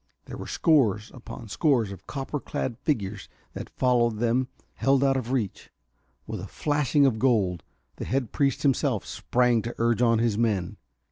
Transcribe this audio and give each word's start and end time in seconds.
There 0.25 0.35
were 0.35 0.47
scores 0.47 1.11
upon 1.13 1.47
scores 1.47 1.91
of 1.91 2.07
copper 2.07 2.39
clad 2.39 2.79
figures 2.79 3.29
that 3.53 3.69
followed 3.69 4.17
them 4.17 4.47
held 4.73 5.03
out 5.03 5.15
of 5.15 5.31
reach. 5.31 5.69
With 6.25 6.39
a 6.41 6.47
flashing 6.47 7.05
of 7.05 7.19
gold, 7.19 7.61
the 7.97 8.05
head 8.05 8.31
priest 8.31 8.63
himself 8.63 9.05
sprang 9.05 9.61
to 9.61 9.75
urge 9.77 10.01
on 10.01 10.17
his 10.17 10.39
men. 10.39 10.77